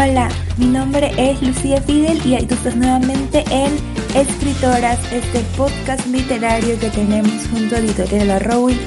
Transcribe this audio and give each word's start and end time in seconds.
Hola, 0.00 0.28
mi 0.58 0.66
nombre 0.66 1.10
es 1.16 1.42
Lucía 1.42 1.82
Fidel 1.82 2.20
y 2.24 2.36
tú 2.46 2.54
estás 2.54 2.76
nuevamente 2.76 3.42
en 3.50 3.76
Escritoras, 4.14 5.00
este 5.12 5.40
podcast 5.56 6.06
literario 6.06 6.78
que 6.78 6.88
tenemos 6.90 7.48
junto 7.50 7.74
a 7.74 7.78
Editorial 7.80 8.30
Arrowi, 8.30 8.78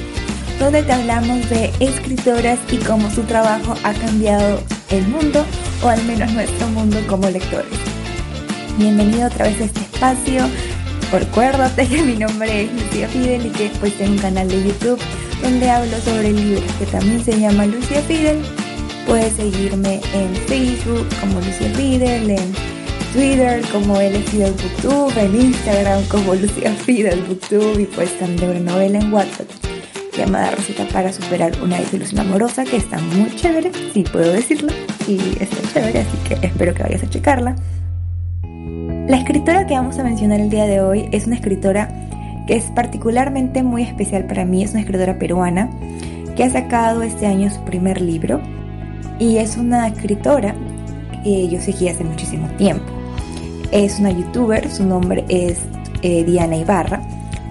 donde 0.58 0.82
te 0.82 0.90
hablamos 0.90 1.50
de 1.50 1.70
escritoras 1.80 2.58
y 2.70 2.78
cómo 2.78 3.10
su 3.10 3.24
trabajo 3.24 3.74
ha 3.84 3.92
cambiado 3.92 4.62
el 4.88 5.06
mundo, 5.08 5.44
o 5.82 5.88
al 5.88 6.02
menos 6.04 6.32
nuestro 6.32 6.66
mundo 6.68 6.96
como 7.06 7.28
lectores. 7.28 7.78
Bienvenido 8.78 9.26
otra 9.26 9.48
vez 9.48 9.60
a 9.60 9.64
este 9.64 9.80
espacio. 9.80 10.48
Recuérdate 11.12 11.88
que 11.88 12.00
mi 12.00 12.16
nombre 12.16 12.62
es 12.62 12.72
Lucía 12.72 13.06
Fidel 13.08 13.44
y 13.44 13.50
que 13.50 13.70
pues 13.80 13.92
tengo 13.98 14.12
un 14.12 14.18
canal 14.18 14.48
de 14.48 14.62
YouTube 14.62 14.98
donde 15.42 15.68
hablo 15.68 15.98
sobre 16.06 16.32
libros 16.32 16.64
que 16.78 16.86
también 16.86 17.22
se 17.22 17.38
llama 17.38 17.66
Lucía 17.66 18.00
Fidel 18.00 18.42
Puedes 19.06 19.32
seguirme 19.34 20.00
en 20.14 20.34
Facebook 20.46 21.06
como 21.20 21.40
Lucía 21.40 21.68
Fidel, 21.74 22.30
en 22.30 22.52
Twitter 23.12 23.62
como 23.72 24.00
L 24.00 24.18
Fidel 24.20 24.52
Booktube, 24.52 25.22
en 25.22 25.40
Instagram 25.40 26.02
como 26.04 26.34
Lucía 26.34 26.72
Fidel 26.72 27.22
Booktube 27.24 27.82
y 27.82 27.86
pues 27.86 28.18
también 28.18 28.50
una 28.50 28.72
novela 28.72 28.98
en 29.00 29.12
WhatsApp 29.12 29.48
llamada 30.16 30.50
Receta 30.52 30.86
para 30.92 31.12
superar 31.12 31.52
una 31.62 31.78
desilusión 31.78 32.20
amorosa 32.20 32.64
que 32.64 32.76
está 32.76 32.98
muy 32.98 33.34
chévere, 33.34 33.70
si 33.92 34.02
puedo 34.04 34.32
decirlo, 34.32 34.72
y 35.08 35.18
está 35.40 35.56
chévere, 35.72 36.00
así 36.00 36.16
que 36.28 36.46
espero 36.46 36.74
que 36.74 36.82
vayas 36.82 37.02
a 37.02 37.10
checarla. 37.10 37.56
La 39.08 39.16
escritora 39.16 39.66
que 39.66 39.74
vamos 39.74 39.98
a 39.98 40.04
mencionar 40.04 40.40
el 40.40 40.48
día 40.48 40.66
de 40.66 40.80
hoy 40.80 41.08
es 41.12 41.26
una 41.26 41.36
escritora 41.36 41.88
que 42.46 42.56
es 42.56 42.64
particularmente 42.74 43.62
muy 43.62 43.82
especial 43.82 44.26
para 44.26 44.44
mí, 44.44 44.62
es 44.62 44.72
una 44.72 44.80
escritora 44.80 45.18
peruana 45.18 45.70
que 46.36 46.44
ha 46.44 46.50
sacado 46.50 47.02
este 47.02 47.26
año 47.26 47.50
su 47.50 47.62
primer 47.64 48.00
libro 48.00 48.40
y 49.18 49.38
es 49.38 49.56
una 49.56 49.88
escritora 49.88 50.54
que 51.22 51.48
yo 51.48 51.60
seguí 51.60 51.88
hace 51.88 52.04
muchísimo 52.04 52.48
tiempo. 52.56 52.84
Es 53.70 53.98
una 53.98 54.10
youtuber, 54.10 54.70
su 54.70 54.84
nombre 54.84 55.24
es 55.28 55.58
eh, 56.02 56.24
Diana 56.24 56.56
Ibarra, 56.56 57.00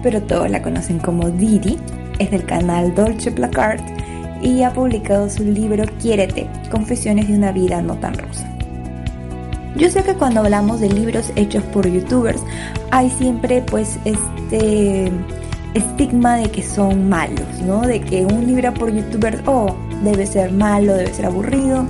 pero 0.02 0.22
todos 0.22 0.50
la 0.50 0.62
conocen 0.62 0.98
como 0.98 1.30
Didi. 1.30 1.78
Es 2.18 2.30
del 2.30 2.44
canal 2.44 2.94
Dolce 2.94 3.32
Placard 3.32 3.80
y 4.42 4.62
ha 4.62 4.72
publicado 4.72 5.30
su 5.30 5.44
libro 5.44 5.84
Quiérete, 6.00 6.48
Confesiones 6.70 7.28
de 7.28 7.34
una 7.34 7.52
vida 7.52 7.80
no 7.80 7.94
tan 7.96 8.14
rosa. 8.14 8.48
Yo 9.76 9.88
sé 9.88 10.02
que 10.02 10.14
cuando 10.14 10.40
hablamos 10.40 10.80
de 10.80 10.90
libros 10.90 11.32
hechos 11.34 11.62
por 11.64 11.88
youtubers 11.88 12.42
hay 12.90 13.08
siempre 13.10 13.62
pues 13.62 13.98
este 14.04 15.10
estigma 15.74 16.36
de 16.36 16.50
que 16.50 16.62
son 16.62 17.08
malos, 17.08 17.62
¿no? 17.66 17.80
De 17.80 18.00
que 18.00 18.26
un 18.26 18.46
libro 18.46 18.74
por 18.74 18.92
youtubers, 18.92 19.40
oh, 19.46 19.74
debe 20.02 20.26
ser 20.26 20.52
malo, 20.52 20.94
debe 20.94 21.12
ser 21.12 21.26
aburrido, 21.26 21.86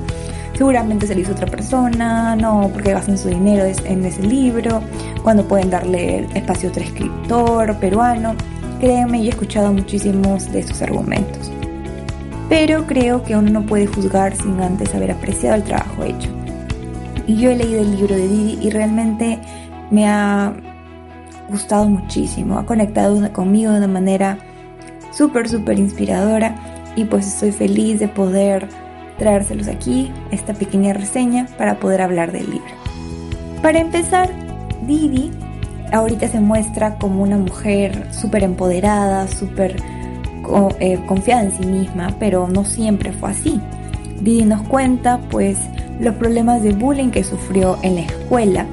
seguramente 0.57 1.07
se 1.07 1.15
lo 1.15 1.21
hizo 1.21 1.33
otra 1.33 1.47
persona, 1.47 2.37
no, 2.37 2.71
porque 2.73 2.93
gastan 2.93 3.19
su 3.19 3.29
dinero 3.29 3.65
en 3.85 4.05
ese 4.05 4.23
libro, 4.23 4.83
cuando 5.23 5.47
pueden 5.47 5.71
darle 5.71 6.27
espacio 6.35 6.69
a 6.69 6.73
otro 6.73 6.85
escritor 6.85 7.77
peruano. 7.79 8.35
Créeme, 8.81 9.21
yo 9.21 9.27
he 9.27 9.31
escuchado 9.31 9.73
muchísimos 9.73 10.51
de 10.53 10.61
estos 10.61 10.83
argumentos. 10.83 11.51
Pero 12.49 12.87
creo 12.87 13.23
que 13.23 13.37
uno 13.37 13.51
no 13.51 13.63
puede 13.63 13.87
juzgar 13.87 14.37
sin 14.37 14.61
antes 14.61 14.95
haber 14.95 15.13
apreciado 15.13 15.57
el 15.57 15.63
trabajo 15.63 16.05
hecho. 16.05 16.29
Y 17.27 17.37
yo 17.37 17.51
he 17.51 17.57
leído 17.57 17.81
el 17.81 17.97
libro 17.97 18.15
de 18.15 18.29
Didi 18.29 18.59
y 18.61 18.71
realmente 18.71 19.39
me 19.91 20.09
ha 20.09 20.53
gustado 21.49 21.89
muchísimo, 21.89 22.59
ha 22.59 22.67
conectado 22.67 23.33
conmigo 23.33 23.73
de 23.73 23.79
una 23.79 23.89
manera 23.89 24.39
súper, 25.13 25.49
súper 25.49 25.79
inspiradora 25.79 26.55
y 26.97 27.05
pues 27.05 27.27
estoy 27.27 27.53
feliz 27.53 28.01
de 28.01 28.09
poder 28.09 28.69
traérselos 29.19 29.69
aquí, 29.69 30.11
esta 30.31 30.55
pequeña 30.55 30.93
reseña 30.93 31.47
para 31.59 31.79
poder 31.79 32.03
hablar 32.03 32.33
del 32.33 32.51
libro. 32.51 32.73
Para 33.63 33.79
empezar, 33.79 34.31
Didi 34.87 35.31
ahorita 35.93 36.27
se 36.29 36.41
muestra 36.41 36.97
como 36.97 37.23
una 37.23 37.37
mujer 37.37 38.09
súper 38.11 38.43
empoderada, 38.43 39.29
súper 39.29 39.77
eh, 40.81 40.99
confiada 41.07 41.43
en 41.43 41.53
sí 41.53 41.67
misma, 41.67 42.17
pero 42.19 42.49
no 42.49 42.65
siempre 42.65 43.13
fue 43.13 43.31
así. 43.31 43.61
Didi 44.21 44.45
nos 44.45 44.63
cuenta 44.63 45.21
pues 45.31 45.59
los 46.01 46.15
problemas 46.17 46.63
de 46.63 46.73
bullying 46.73 47.11
que 47.11 47.23
sufrió 47.23 47.79
en 47.83 47.97
la 47.97 48.01
escuela, 48.03 48.67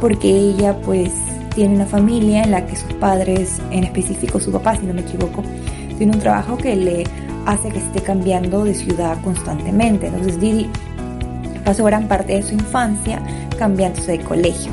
porque 0.00 0.28
ella 0.28 0.76
pues 0.84 1.12
tiene 1.54 1.76
una 1.76 1.86
familia 1.86 2.42
en 2.42 2.50
la 2.50 2.66
que 2.66 2.76
sus 2.76 2.92
padres, 2.94 3.60
en 3.70 3.84
específico 3.84 4.38
su 4.38 4.52
papá 4.52 4.76
si 4.76 4.84
no 4.84 4.94
me 4.94 5.00
equivoco, 5.00 5.42
tiene 5.96 6.12
un 6.12 6.20
trabajo 6.20 6.56
que 6.56 6.76
le 6.76 7.04
hace 7.48 7.70
que 7.70 7.78
esté 7.78 8.02
cambiando 8.02 8.64
de 8.64 8.74
ciudad 8.74 9.16
constantemente. 9.22 10.08
Entonces 10.08 10.38
Didi 10.38 10.68
pasó 11.64 11.84
gran 11.84 12.06
parte 12.06 12.34
de 12.34 12.42
su 12.42 12.52
infancia 12.52 13.22
cambiándose 13.58 14.12
de 14.12 14.20
colegio. 14.20 14.70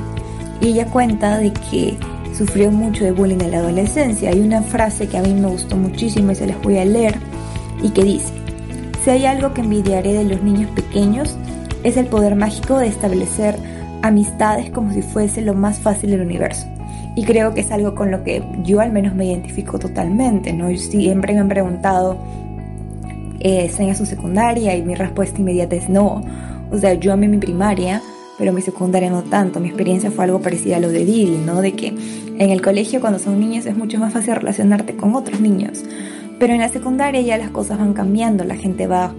Y 0.59 0.67
ella 0.67 0.85
cuenta 0.87 1.37
de 1.37 1.53
que 1.53 1.97
sufrió 2.37 2.71
mucho 2.71 3.05
de 3.05 3.13
bullying 3.13 3.39
en 3.39 3.51
la 3.51 3.59
adolescencia. 3.59 4.29
Hay 4.29 4.41
una 4.41 4.61
frase 4.61 5.07
que 5.07 5.17
a 5.17 5.21
mí 5.21 5.33
me 5.33 5.47
gustó 5.47 5.77
muchísimo 5.77 6.33
y 6.33 6.35
se 6.35 6.47
les 6.47 6.61
voy 6.61 6.77
a 6.77 6.85
leer 6.85 7.15
y 7.81 7.91
que 7.91 8.03
dice, 8.03 8.33
si 9.03 9.09
hay 9.09 9.25
algo 9.25 9.53
que 9.53 9.61
envidiaré 9.61 10.11
de 10.11 10.25
los 10.25 10.43
niños 10.43 10.69
pequeños 10.71 11.37
es 11.83 11.95
el 11.95 12.07
poder 12.07 12.35
mágico 12.35 12.77
de 12.77 12.87
establecer 12.87 13.55
amistades 14.01 14.69
como 14.69 14.91
si 14.91 15.01
fuese 15.01 15.41
lo 15.41 15.53
más 15.53 15.79
fácil 15.79 16.11
del 16.11 16.21
universo. 16.21 16.67
Y 17.15 17.23
creo 17.23 17.53
que 17.53 17.61
es 17.61 17.71
algo 17.71 17.95
con 17.95 18.11
lo 18.11 18.25
que 18.25 18.43
yo 18.63 18.81
al 18.81 18.91
menos 18.91 19.15
me 19.15 19.27
identifico 19.27 19.79
totalmente, 19.79 20.51
¿no? 20.51 20.75
siempre 20.75 21.33
me 21.33 21.39
han 21.39 21.47
preguntado 21.47 22.17
eh, 23.45 23.91
a 23.91 23.95
su 23.95 24.07
secundaria 24.07 24.75
y 24.75 24.81
mi 24.81 24.95
respuesta 24.95 25.39
inmediata 25.39 25.75
es 25.75 25.87
no. 25.87 26.23
O 26.71 26.77
sea, 26.79 26.95
yo 26.95 27.13
amé 27.13 27.27
mi 27.27 27.37
primaria, 27.37 28.01
pero 28.39 28.51
mi 28.51 28.61
secundaria 28.61 29.11
no 29.11 29.21
tanto. 29.21 29.59
Mi 29.59 29.67
experiencia 29.67 30.09
fue 30.09 30.25
algo 30.25 30.41
parecido 30.41 30.77
a 30.77 30.79
lo 30.79 30.89
de 30.89 31.05
Didi, 31.05 31.37
¿no? 31.37 31.61
De 31.61 31.73
que 31.73 31.89
en 31.89 32.49
el 32.49 32.63
colegio 32.63 33.01
cuando 33.01 33.19
son 33.19 33.39
niños 33.39 33.67
es 33.67 33.77
mucho 33.77 33.99
más 33.99 34.13
fácil 34.13 34.35
relacionarte 34.35 34.95
con 34.95 35.13
otros 35.13 35.41
niños. 35.41 35.83
Pero 36.39 36.53
en 36.53 36.59
la 36.59 36.69
secundaria 36.69 37.21
ya 37.21 37.37
las 37.37 37.51
cosas 37.51 37.77
van 37.77 37.93
cambiando, 37.93 38.43
la 38.45 38.55
gente 38.55 38.87
va 38.87 39.13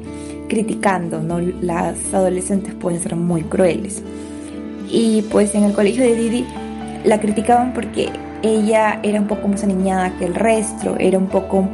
criticando, 0.48 1.22
¿no? 1.22 1.38
Las 1.38 2.12
adolescentes 2.12 2.75
pueden 2.75 3.00
ser 3.00 3.15
muy 3.15 3.42
crueles. 3.42 4.03
Y 4.91 5.22
pues 5.31 5.54
en 5.54 5.62
el 5.62 5.72
colegio 5.72 6.03
de 6.03 6.16
Didi 6.16 6.44
la 7.04 7.20
criticaban 7.20 7.72
porque 7.72 8.10
ella 8.42 8.98
era 9.04 9.20
un 9.20 9.28
poco 9.28 9.47
más 9.47 9.62
aniñada 9.62 10.19
que 10.19 10.25
el 10.25 10.34
resto, 10.34 10.97
era 10.98 11.16
un 11.16 11.28
poco 11.28 11.69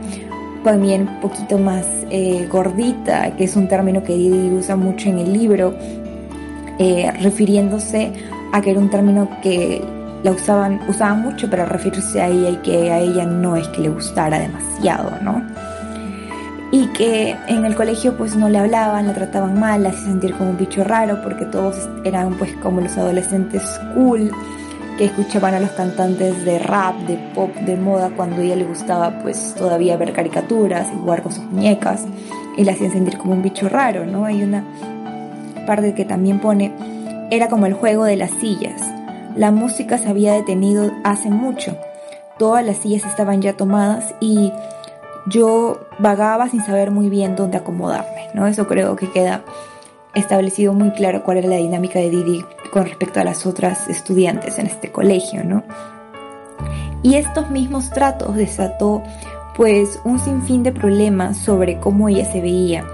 también 0.62 1.08
un 1.08 1.20
poquito 1.20 1.58
más 1.58 1.86
eh, 2.10 2.46
gordita, 2.50 3.34
que 3.36 3.44
es 3.44 3.56
un 3.56 3.68
término 3.68 4.02
que 4.02 4.14
Didi 4.14 4.50
usa 4.50 4.76
mucho 4.76 5.08
en 5.08 5.18
el 5.18 5.32
libro, 5.32 5.74
eh, 6.78 7.10
refiriéndose 7.20 8.12
a 8.52 8.60
que 8.60 8.70
era 8.70 8.80
un 8.80 8.90
término 8.90 9.28
que 9.42 9.82
la 10.22 10.30
usaban, 10.30 10.80
usaban 10.88 11.22
mucho 11.22 11.48
para 11.50 11.64
referirse 11.64 12.20
a 12.20 12.28
ella 12.28 12.50
y 12.50 12.56
que 12.56 12.90
a 12.90 13.00
ella 13.00 13.24
no 13.24 13.56
es 13.56 13.66
que 13.68 13.82
le 13.82 13.88
gustara 13.88 14.38
demasiado, 14.38 15.12
¿no? 15.22 15.42
Y 16.70 16.86
que 16.88 17.36
en 17.48 17.64
el 17.64 17.74
colegio 17.74 18.16
pues 18.16 18.34
no 18.34 18.48
le 18.48 18.58
hablaban, 18.58 19.06
la 19.06 19.14
trataban 19.14 19.58
mal, 19.58 19.82
la 19.82 19.90
hacían 19.90 20.12
sentir 20.12 20.34
como 20.34 20.50
un 20.50 20.56
bicho 20.56 20.84
raro 20.84 21.20
porque 21.22 21.44
todos 21.46 21.88
eran 22.04 22.34
pues 22.34 22.50
como 22.62 22.80
los 22.80 22.96
adolescentes 22.96 23.62
cool 23.94 24.30
escuchaban 25.06 25.54
a 25.54 25.60
los 25.60 25.70
cantantes 25.70 26.44
de 26.44 26.58
rap, 26.58 26.96
de 27.06 27.16
pop, 27.34 27.54
de 27.56 27.76
moda, 27.76 28.10
cuando 28.16 28.36
a 28.36 28.44
ella 28.44 28.56
le 28.56 28.64
gustaba 28.64 29.18
pues 29.22 29.54
todavía 29.56 29.96
ver 29.96 30.12
caricaturas 30.12 30.88
y 30.92 30.98
jugar 30.98 31.22
con 31.22 31.32
sus 31.32 31.44
muñecas 31.44 32.04
y 32.56 32.64
la 32.64 32.72
hacían 32.72 32.92
sentir 32.92 33.18
como 33.18 33.32
un 33.32 33.42
bicho 33.42 33.68
raro, 33.68 34.06
¿no? 34.06 34.24
Hay 34.24 34.42
una 34.42 34.64
parte 35.66 35.94
que 35.94 36.04
también 36.04 36.40
pone, 36.40 36.72
era 37.30 37.48
como 37.48 37.66
el 37.66 37.74
juego 37.74 38.04
de 38.04 38.16
las 38.16 38.30
sillas. 38.30 38.82
La 39.36 39.50
música 39.50 39.98
se 39.98 40.08
había 40.08 40.34
detenido 40.34 40.92
hace 41.04 41.30
mucho. 41.30 41.76
Todas 42.38 42.64
las 42.64 42.78
sillas 42.78 43.04
estaban 43.04 43.40
ya 43.40 43.54
tomadas 43.54 44.14
y 44.20 44.52
yo 45.26 45.80
vagaba 45.98 46.48
sin 46.48 46.64
saber 46.64 46.90
muy 46.90 47.08
bien 47.08 47.36
dónde 47.36 47.56
acomodarme, 47.56 48.28
¿no? 48.34 48.46
Eso 48.46 48.66
creo 48.66 48.96
que 48.96 49.10
queda 49.10 49.42
establecido 50.14 50.74
muy 50.74 50.90
claro 50.90 51.22
cuál 51.22 51.38
era 51.38 51.48
la 51.48 51.56
dinámica 51.56 51.98
de 51.98 52.10
Didi 52.10 52.44
con 52.72 52.86
respecto 52.86 53.20
a 53.20 53.24
las 53.24 53.44
otras 53.44 53.88
estudiantes 53.88 54.58
en 54.58 54.66
este 54.66 54.90
colegio, 54.90 55.44
¿no? 55.44 55.62
Y 57.02 57.16
estos 57.16 57.50
mismos 57.50 57.90
tratos 57.90 58.34
desató 58.34 59.02
pues 59.54 60.00
un 60.04 60.18
sinfín 60.18 60.62
de 60.62 60.72
problemas 60.72 61.36
sobre 61.36 61.78
cómo 61.78 62.08
ella 62.08 62.24
se 62.24 62.40
veía 62.40 62.84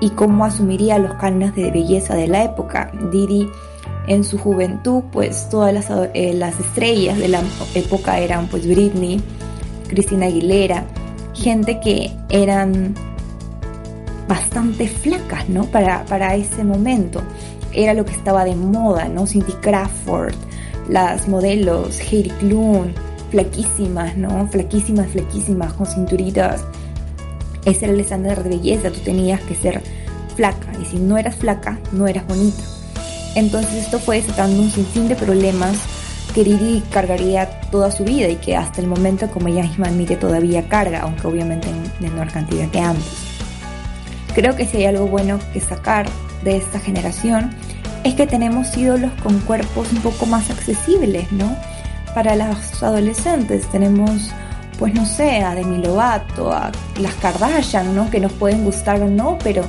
y 0.00 0.10
cómo 0.10 0.44
asumiría 0.44 0.98
los 0.98 1.14
cánones 1.14 1.54
de 1.54 1.70
belleza 1.70 2.14
de 2.14 2.28
la 2.28 2.44
época. 2.44 2.92
Didi 3.10 3.48
en 4.06 4.22
su 4.22 4.36
juventud, 4.36 5.04
pues 5.10 5.48
todas 5.48 5.72
las, 5.72 5.88
eh, 6.12 6.34
las, 6.34 6.60
estrellas 6.60 7.16
de 7.16 7.28
la 7.28 7.40
época 7.74 8.18
eran 8.18 8.48
pues 8.48 8.68
Britney, 8.68 9.22
Cristina 9.88 10.26
Aguilera, 10.26 10.84
gente 11.32 11.80
que 11.80 12.12
eran 12.28 12.94
bastante 14.28 14.88
flacas, 14.88 15.48
¿no? 15.48 15.64
Para, 15.64 16.04
para 16.04 16.34
ese 16.34 16.64
momento. 16.64 17.22
Era 17.74 17.94
lo 17.94 18.04
que 18.04 18.12
estaba 18.12 18.44
de 18.44 18.54
moda, 18.54 19.08
¿no? 19.08 19.26
Cindy 19.26 19.52
Crawford, 19.60 20.34
las 20.88 21.28
modelos, 21.28 22.00
Heidi 22.00 22.30
Klum, 22.30 22.92
flaquísimas, 23.30 24.16
¿no? 24.16 24.46
Flaquísimas, 24.48 25.08
flaquísimas, 25.10 25.72
con 25.72 25.86
cinturitas. 25.86 26.64
Ese 27.64 27.86
era 27.86 27.94
el 27.94 28.00
estándar 28.00 28.42
de 28.42 28.50
belleza, 28.50 28.90
tú 28.90 29.00
tenías 29.00 29.40
que 29.42 29.54
ser 29.54 29.80
flaca 30.36 30.72
y 30.80 30.84
si 30.84 30.98
no 30.98 31.18
eras 31.18 31.36
flaca, 31.36 31.78
no 31.92 32.06
eras 32.06 32.26
bonita. 32.26 32.62
Entonces 33.34 33.84
esto 33.84 33.98
fue 33.98 34.16
desatando 34.20 34.60
un 34.60 34.70
sinfín 34.70 35.08
de 35.08 35.16
problemas 35.16 35.76
que 36.34 36.44
Riri 36.44 36.82
cargaría 36.90 37.60
toda 37.70 37.90
su 37.90 38.04
vida 38.04 38.28
y 38.28 38.36
que 38.36 38.56
hasta 38.56 38.80
el 38.80 38.86
momento, 38.86 39.28
como 39.30 39.48
ella 39.48 39.62
misma 39.62 39.88
admite, 39.88 40.16
todavía 40.16 40.68
carga, 40.68 41.00
aunque 41.00 41.26
obviamente 41.26 41.68
en 41.68 41.82
menor 42.00 42.30
cantidad 42.30 42.68
que 42.70 42.80
antes. 42.80 43.04
Creo 44.34 44.56
que 44.56 44.66
si 44.66 44.78
hay 44.78 44.86
algo 44.86 45.06
bueno 45.06 45.38
que 45.52 45.60
sacar 45.60 46.06
de 46.44 46.56
esta 46.56 46.78
generación 46.78 47.50
es 48.04 48.14
que 48.14 48.26
tenemos 48.26 48.76
ídolos 48.76 49.12
con 49.22 49.38
cuerpos 49.40 49.92
un 49.92 50.00
poco 50.00 50.26
más 50.26 50.50
accesibles, 50.50 51.30
¿no? 51.32 51.56
Para 52.14 52.34
los 52.36 52.82
adolescentes 52.82 53.66
tenemos, 53.70 54.30
pues 54.78 54.94
no 54.94 55.06
sé, 55.06 55.42
a 55.42 55.54
Demi 55.54 55.78
Lovato, 55.78 56.52
a 56.52 56.72
las 57.00 57.14
Kardashian, 57.14 57.94
¿no? 57.94 58.10
Que 58.10 58.20
nos 58.20 58.32
pueden 58.32 58.64
gustar 58.64 59.00
o 59.02 59.08
no, 59.08 59.38
pero 59.42 59.64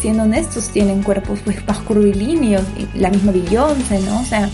siendo 0.00 0.24
honestos, 0.24 0.68
tienen 0.68 1.02
cuerpos 1.02 1.40
pues 1.44 1.66
más 1.66 1.78
curvilíneos, 1.78 2.62
la 2.94 3.08
misma 3.08 3.32
Beyoncé, 3.32 4.00
¿no? 4.00 4.20
O 4.20 4.24
sea, 4.24 4.50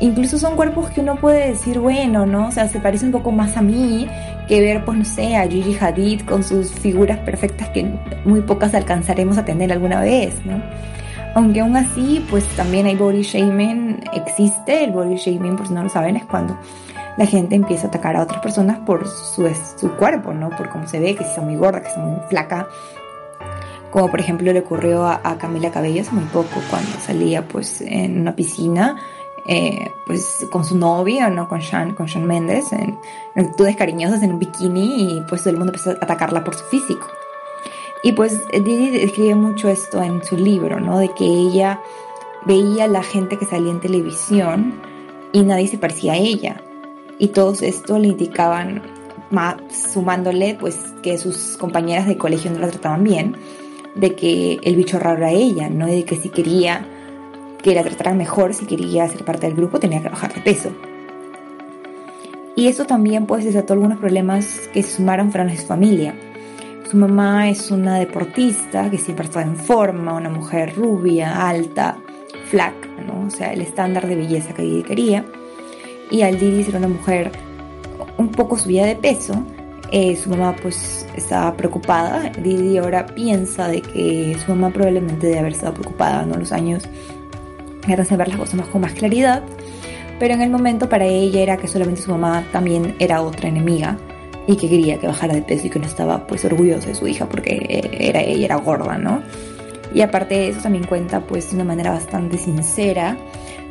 incluso 0.00 0.38
son 0.38 0.56
cuerpos 0.56 0.88
que 0.90 1.02
uno 1.02 1.16
puede 1.16 1.48
decir, 1.48 1.78
bueno, 1.78 2.24
¿no? 2.24 2.48
O 2.48 2.50
sea, 2.50 2.68
se 2.68 2.80
parece 2.80 3.04
un 3.04 3.12
poco 3.12 3.30
más 3.30 3.58
a 3.58 3.62
mí 3.62 4.08
que 4.48 4.60
ver, 4.60 4.84
pues 4.84 4.98
no 4.98 5.04
sé, 5.04 5.36
a 5.36 5.46
Gigi 5.48 5.76
Hadid 5.78 6.22
con 6.22 6.42
sus 6.44 6.70
figuras 6.70 7.18
perfectas 7.20 7.68
que 7.70 7.90
muy 8.24 8.40
pocas 8.42 8.74
alcanzaremos 8.74 9.38
a 9.38 9.44
tener 9.44 9.72
alguna 9.72 10.00
vez, 10.00 10.34
¿no? 10.44 10.62
Aunque 11.34 11.60
aún 11.60 11.76
así, 11.76 12.24
pues 12.30 12.44
también 12.56 12.86
hay 12.86 12.94
body 12.94 13.22
shaming, 13.22 14.04
existe 14.12 14.84
el 14.84 14.92
body 14.92 15.16
shaming, 15.16 15.56
por 15.56 15.66
si 15.66 15.74
no 15.74 15.82
lo 15.82 15.88
saben, 15.88 16.16
es 16.16 16.24
cuando 16.26 16.56
la 17.16 17.26
gente 17.26 17.56
empieza 17.56 17.86
a 17.86 17.88
atacar 17.88 18.16
a 18.16 18.22
otras 18.22 18.40
personas 18.40 18.78
por 18.80 19.06
su, 19.08 19.48
su 19.76 19.90
cuerpo, 19.96 20.32
¿no? 20.32 20.50
Por 20.50 20.68
cómo 20.68 20.86
se 20.86 21.00
ve, 21.00 21.14
que 21.14 21.24
si 21.24 21.30
está 21.30 21.40
muy 21.40 21.56
gorda, 21.56 21.80
que 21.80 21.88
está 21.88 22.00
muy 22.00 22.20
flaca, 22.28 22.68
como 23.94 24.10
por 24.10 24.18
ejemplo 24.18 24.52
le 24.52 24.58
ocurrió 24.58 25.06
a, 25.06 25.38
Camila 25.38 25.70
Cabello 25.70 26.02
hace 26.02 26.10
muy 26.10 26.24
poco 26.24 26.60
cuando 26.68 26.90
salía 26.98 27.46
pues 27.46 27.80
en 27.80 28.20
una 28.22 28.34
piscina 28.34 28.96
eh, 29.46 29.92
pues 30.06 30.46
con 30.50 30.64
su 30.64 30.76
novio, 30.76 31.28
¿no? 31.30 31.48
Con 31.48 31.60
Sean, 31.60 31.94
con 31.94 32.08
Sean 32.08 32.24
Mendes, 32.24 32.72
en, 32.72 32.98
actitudes 33.34 33.76
cariñosas 33.76 34.22
en 34.22 34.32
un 34.32 34.38
bikini 34.38 35.18
y 35.18 35.20
pues 35.28 35.42
todo 35.42 35.50
el 35.50 35.58
mundo 35.58 35.72
empezó 35.72 35.90
a 35.90 35.94
atacarla 35.94 36.44
por 36.44 36.54
su 36.54 36.64
físico. 36.64 37.06
Y 38.02 38.12
pues 38.12 38.40
Didi 38.52 38.90
describe 38.90 39.34
mucho 39.34 39.68
esto 39.68 40.02
en 40.02 40.22
su 40.24 40.36
libro, 40.36 40.80
¿no? 40.80 40.98
De 40.98 41.10
que 41.10 41.24
ella 41.24 41.80
veía 42.44 42.84
a 42.84 42.88
la 42.88 43.02
gente 43.02 43.38
que 43.38 43.46
salía 43.46 43.70
en 43.70 43.80
televisión 43.80 44.80
y 45.32 45.42
nadie 45.42 45.68
se 45.68 45.78
parecía 45.78 46.12
a 46.12 46.16
ella. 46.16 46.62
Y 47.18 47.28
todos 47.28 47.62
esto 47.62 47.98
le 47.98 48.08
indicaban, 48.08 48.82
sumándole 49.70 50.56
pues 50.58 50.76
que 51.02 51.18
sus 51.18 51.56
compañeras 51.56 52.06
de 52.06 52.16
colegio 52.16 52.50
no 52.50 52.58
la 52.58 52.68
trataban 52.68 53.04
bien 53.04 53.36
de 53.94 54.14
que 54.14 54.58
el 54.62 54.76
bicho 54.76 54.98
raro 54.98 55.18
era 55.18 55.30
ella, 55.30 55.68
no 55.68 55.86
de 55.86 56.04
que 56.04 56.16
si 56.16 56.28
quería 56.28 56.86
que 57.64 57.74
la 57.74 57.82
trataran 57.82 58.18
mejor, 58.18 58.52
si 58.52 58.66
quería 58.66 59.08
ser 59.08 59.24
parte 59.24 59.46
del 59.46 59.56
grupo, 59.56 59.80
tenía 59.80 60.02
que 60.02 60.10
bajar 60.10 60.34
de 60.34 60.42
peso. 60.42 60.70
Y 62.54 62.68
eso 62.68 62.84
también 62.84 63.24
pues 63.24 63.42
desató 63.42 63.72
algunos 63.72 63.98
problemas 63.98 64.68
que 64.74 64.82
se 64.82 64.96
sumaron 64.96 65.30
fueron 65.30 65.48
a 65.48 65.56
su 65.56 65.66
familia. 65.66 66.14
Su 66.90 66.98
mamá 66.98 67.48
es 67.48 67.70
una 67.70 67.98
deportista 67.98 68.90
que 68.90 68.98
siempre 68.98 69.24
está 69.24 69.40
en 69.40 69.56
forma, 69.56 70.12
una 70.12 70.28
mujer 70.28 70.74
rubia, 70.76 71.48
alta, 71.48 71.96
flaca, 72.50 72.86
¿no? 73.06 73.28
O 73.28 73.30
sea, 73.30 73.54
el 73.54 73.62
estándar 73.62 74.06
de 74.06 74.16
belleza 74.16 74.52
que 74.52 74.62
ella 74.62 74.86
quería. 74.86 75.24
Y 76.10 76.20
al 76.20 76.38
Didi 76.38 76.66
era 76.68 76.76
una 76.78 76.88
mujer 76.88 77.32
un 78.18 78.28
poco 78.28 78.58
subida 78.58 78.84
de 78.84 78.96
peso, 78.96 79.42
eh, 79.90 80.16
su 80.16 80.28
mamá 80.28 80.54
pues 80.60 81.06
estaba 81.16 81.56
preocupada. 81.56 82.30
Didi 82.42 82.76
ahora 82.76 83.06
piensa 83.06 83.68
de 83.68 83.80
que 83.80 84.36
su 84.44 84.50
mamá 84.50 84.70
probablemente 84.70 85.28
debe 85.28 85.38
haber 85.38 85.52
estado 85.52 85.72
preocupada, 85.72 86.26
¿no? 86.26 86.36
Los 86.36 86.52
años 86.52 86.84
eran 87.88 88.06
ver 88.16 88.28
las 88.28 88.36
cosas 88.38 88.54
más 88.54 88.68
con 88.68 88.80
más 88.80 88.92
claridad. 88.92 89.42
Pero 90.18 90.34
en 90.34 90.42
el 90.42 90.50
momento 90.50 90.88
para 90.88 91.04
ella 91.04 91.40
era 91.40 91.56
que 91.56 91.68
solamente 91.68 92.02
su 92.02 92.10
mamá 92.10 92.44
también 92.52 92.94
era 92.98 93.20
otra 93.20 93.48
enemiga 93.48 93.98
y 94.46 94.56
que 94.56 94.68
quería 94.68 94.98
que 94.98 95.06
bajara 95.06 95.34
de 95.34 95.42
peso 95.42 95.66
y 95.66 95.70
que 95.70 95.78
no 95.78 95.86
estaba 95.86 96.26
pues 96.26 96.44
orgullosa 96.44 96.88
de 96.88 96.94
su 96.94 97.06
hija 97.06 97.26
porque 97.28 97.90
era 97.98 98.20
ella 98.20 98.44
era 98.44 98.56
gorda, 98.56 98.98
¿no? 98.98 99.22
Y 99.92 100.02
aparte 100.02 100.34
de 100.34 100.48
eso 100.48 100.60
también 100.60 100.84
cuenta 100.84 101.20
pues 101.20 101.50
de 101.50 101.56
una 101.56 101.64
manera 101.64 101.90
bastante 101.90 102.38
sincera 102.38 103.16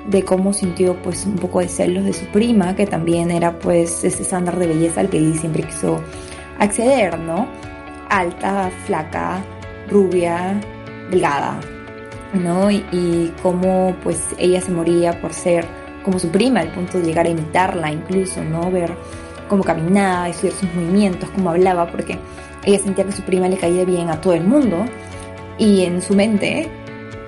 de 0.08 0.24
cómo 0.24 0.54
sintió 0.54 0.96
pues 1.02 1.26
un 1.26 1.36
poco 1.36 1.60
de 1.60 1.68
celos 1.68 2.04
de 2.06 2.14
su 2.14 2.26
prima, 2.28 2.76
que 2.76 2.86
también 2.86 3.32
era 3.32 3.60
pues 3.60 4.04
ese 4.04 4.24
estándar 4.24 4.58
de 4.58 4.68
belleza 4.68 5.02
al 5.02 5.10
que 5.10 5.34
siempre 5.36 5.64
quiso 5.64 6.02
acceder, 6.60 7.20
¿no? 7.20 7.48
Alta, 8.10 8.70
flaca, 8.86 9.44
rubia, 9.90 10.60
delgada, 11.10 11.60
¿no? 12.34 12.72
Y, 12.72 13.34
cómo 13.42 13.96
pues 14.04 14.36
ella 14.38 14.62
se 14.62 14.72
moría 14.72 15.20
por 15.22 15.34
ser 15.34 15.66
como 16.04 16.20
su 16.20 16.30
prima, 16.30 16.60
al 16.60 16.70
punto 16.70 17.00
de 17.00 17.06
llegar 17.06 17.26
a 17.26 17.30
imitarla 17.30 17.92
incluso, 17.92 18.44
¿no? 18.44 18.70
Ver 18.72 18.94
cómo 19.48 19.64
caminaba, 19.64 20.30
estudiar 20.30 20.56
sus 20.56 20.74
movimientos, 20.74 21.30
cómo 21.30 21.52
hablaba, 21.52 21.88
porque 21.88 22.18
ella 22.66 22.80
sentía 22.80 23.06
que 23.06 23.12
su 23.12 23.22
prima 23.22 23.48
le 23.48 23.58
caía 23.58 23.86
bien 23.86 24.10
a 24.10 24.20
todo 24.20 24.34
el 24.34 24.44
mundo 24.44 24.86
y 25.58 25.84
en 25.84 26.02
su 26.02 26.16
mente 26.16 26.70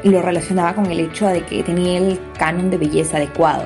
lo 0.04 0.22
relacionaba 0.22 0.74
con 0.74 0.86
el 0.88 1.00
hecho 1.00 1.28
de 1.28 1.42
que 1.44 1.64
tenía 1.64 1.98
el 1.98 2.20
canon 2.38 2.70
de 2.70 2.78
belleza 2.78 3.18
adecuado. 3.18 3.64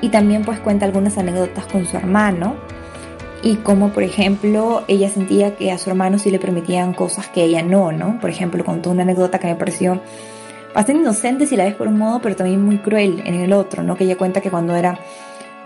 Y 0.00 0.08
también 0.08 0.44
pues 0.44 0.58
cuenta 0.60 0.86
algunas 0.86 1.18
anécdotas 1.18 1.66
con 1.66 1.84
su 1.84 1.96
hermano 1.96 2.56
y 3.42 3.56
como 3.56 3.90
por 3.90 4.02
ejemplo 4.02 4.84
ella 4.88 5.08
sentía 5.08 5.56
que 5.56 5.72
a 5.72 5.78
su 5.78 5.90
hermano 5.90 6.18
sí 6.18 6.30
le 6.30 6.38
permitían 6.38 6.92
cosas 6.92 7.28
que 7.28 7.44
ella 7.44 7.62
no, 7.62 7.92
¿no? 7.92 8.18
Por 8.20 8.30
ejemplo 8.30 8.64
contó 8.64 8.90
una 8.90 9.02
anécdota 9.02 9.38
que 9.38 9.46
me 9.46 9.56
pareció 9.56 10.00
bastante 10.74 11.02
inocente 11.02 11.46
si 11.46 11.56
la 11.56 11.64
ves 11.64 11.74
por 11.74 11.88
un 11.88 11.98
modo, 11.98 12.20
pero 12.20 12.36
también 12.36 12.62
muy 12.62 12.78
cruel 12.78 13.22
en 13.24 13.34
el 13.34 13.52
otro, 13.52 13.82
¿no? 13.82 13.96
Que 13.96 14.04
ella 14.04 14.16
cuenta 14.16 14.40
que 14.40 14.50
cuando 14.50 14.76
era 14.76 14.98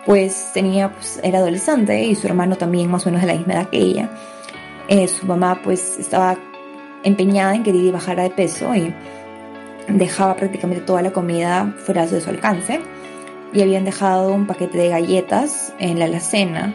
pues 0.06 0.50
tenía 0.52 0.92
pues 0.92 1.18
era 1.22 1.38
adolescente 1.38 2.04
y 2.04 2.14
su 2.14 2.26
hermano 2.26 2.56
también 2.56 2.90
más 2.90 3.06
o 3.06 3.10
menos 3.10 3.22
de 3.22 3.26
la 3.28 3.34
misma 3.34 3.54
edad 3.54 3.68
que 3.68 3.78
ella. 3.78 4.10
Eh, 4.88 5.08
su 5.08 5.26
mamá 5.26 5.60
pues 5.62 5.98
estaba 5.98 6.36
empeñada 7.02 7.54
en 7.54 7.62
que 7.62 7.72
Didi 7.72 7.90
bajara 7.90 8.22
de 8.22 8.30
peso 8.30 8.74
y 8.74 8.94
dejaba 9.88 10.36
prácticamente 10.36 10.84
toda 10.84 11.02
la 11.02 11.12
comida 11.12 11.74
fuera 11.78 12.06
de 12.06 12.20
su 12.20 12.30
alcance 12.30 12.80
y 13.52 13.62
habían 13.62 13.84
dejado 13.84 14.32
un 14.32 14.46
paquete 14.46 14.78
de 14.78 14.88
galletas 14.88 15.72
en 15.78 15.98
la 15.98 16.06
alacena, 16.06 16.74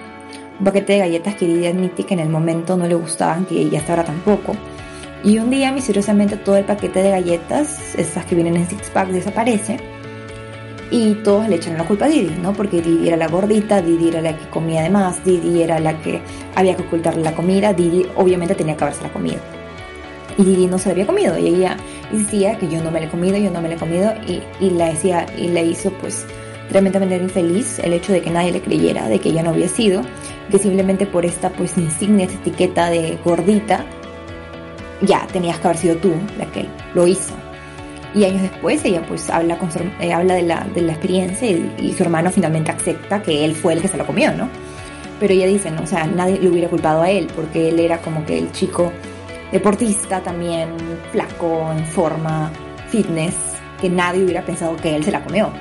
un 0.59 0.65
paquete 0.65 0.93
de 0.93 0.99
galletas 0.99 1.35
que 1.35 1.45
Didi 1.45 1.67
admite 1.67 2.03
que 2.03 2.13
en 2.13 2.19
el 2.19 2.29
momento 2.29 2.77
no 2.77 2.87
le 2.87 2.95
gustaban, 2.95 3.45
que 3.45 3.59
ella 3.59 3.79
hasta 3.79 3.93
ahora 3.93 4.05
tampoco. 4.05 4.55
Y 5.23 5.37
un 5.39 5.49
día 5.49 5.71
misteriosamente 5.71 6.37
todo 6.37 6.57
el 6.57 6.65
paquete 6.65 7.01
de 7.01 7.11
galletas, 7.11 7.95
esas 7.95 8.25
que 8.25 8.35
vienen 8.35 8.55
en 8.55 8.67
six 8.67 8.89
pack, 8.89 9.09
desaparece 9.09 9.77
y 10.91 11.13
todos 11.15 11.47
le 11.47 11.55
echan 11.55 11.77
la 11.77 11.83
culpa 11.83 12.05
a 12.05 12.09
Didi, 12.09 12.35
¿no? 12.41 12.53
Porque 12.53 12.81
Didi 12.81 13.07
era 13.07 13.17
la 13.17 13.27
gordita, 13.27 13.81
Didi 13.81 14.09
era 14.09 14.21
la 14.21 14.37
que 14.37 14.49
comía 14.49 14.81
de 14.81 14.89
más, 14.89 15.23
Didi 15.23 15.61
era 15.61 15.79
la 15.79 16.01
que 16.01 16.21
había 16.55 16.75
que 16.75 16.83
ocultarle 16.83 17.23
la 17.23 17.33
comida, 17.33 17.73
Didi 17.73 18.05
obviamente 18.15 18.55
tenía 18.55 18.75
que 18.75 18.83
haberse 18.83 19.03
la 19.03 19.13
comida 19.13 19.39
y 20.39 20.43
Didi 20.43 20.67
no 20.67 20.79
se 20.79 20.87
la 20.87 20.93
había 20.93 21.05
comido 21.05 21.37
y 21.37 21.47
ella 21.47 21.75
decía 22.11 22.57
que 22.57 22.69
yo 22.69 22.81
no 22.81 22.91
me 22.91 23.01
la 23.01 23.07
he 23.07 23.09
comido, 23.09 23.37
yo 23.37 23.51
no 23.51 23.61
me 23.61 23.67
la 23.67 23.75
he 23.75 23.77
comido 23.77 24.13
y, 24.25 24.41
y 24.59 24.69
la 24.69 24.87
decía 24.87 25.25
y 25.37 25.49
le 25.49 25.65
hizo 25.65 25.91
pues 25.91 26.25
tremendamente 26.69 27.17
infeliz 27.17 27.79
el 27.79 27.93
hecho 27.93 28.13
de 28.13 28.21
que 28.21 28.29
nadie 28.29 28.51
le 28.51 28.61
creyera 28.61 29.07
de 29.07 29.19
que 29.19 29.29
ella 29.29 29.43
no 29.43 29.49
había 29.49 29.67
sido, 29.67 30.01
que 30.49 30.59
simplemente 30.59 31.05
por 31.05 31.25
esta 31.25 31.49
pues 31.49 31.77
insignia, 31.77 32.25
esta 32.25 32.39
etiqueta 32.39 32.89
de 32.89 33.17
gordita, 33.23 33.85
ya 35.01 35.27
tenías 35.27 35.59
que 35.59 35.67
haber 35.67 35.77
sido 35.77 35.97
tú 35.97 36.13
la 36.37 36.45
que 36.45 36.65
lo 36.93 37.07
hizo. 37.07 37.33
Y 38.13 38.23
años 38.25 38.41
después 38.41 38.83
ella 38.85 39.03
pues 39.07 39.29
habla, 39.29 39.57
con 39.57 39.69
eh, 39.99 40.13
habla 40.13 40.33
de, 40.33 40.43
la, 40.43 40.65
de 40.73 40.81
la 40.81 40.93
experiencia 40.93 41.49
y, 41.49 41.93
su 41.95 42.03
hermano 42.03 42.31
finalmente 42.31 42.71
acepta 42.71 43.21
que 43.21 43.45
él 43.45 43.53
fue 43.53 43.73
el 43.73 43.81
que 43.81 43.87
se 43.87 43.97
lo 43.97 44.05
comió, 44.05 44.31
¿no? 44.33 44.49
Pero 45.19 45.33
ella 45.33 45.47
dice, 45.47 45.69
¿no? 45.69 45.83
O 45.83 45.87
sea, 45.87 46.07
nadie 46.07 46.39
le 46.39 46.49
hubiera 46.49 46.69
culpado 46.69 47.01
a 47.01 47.09
él 47.09 47.27
porque 47.35 47.69
él 47.69 47.79
era 47.79 47.99
como 47.99 48.25
que 48.25 48.39
el 48.39 48.51
chico 48.51 48.91
deportista 49.51 50.21
también, 50.21 50.69
flaco, 51.11 51.71
en 51.71 51.85
forma, 51.85 52.51
fitness, 52.87 53.35
que 53.79 53.89
nadie 53.89 54.23
hubiera 54.23 54.43
pensado 54.43 54.75
que 54.75 54.95
él 54.95 55.03
se 55.03 55.11
la 55.11 55.23
comió. 55.23 55.51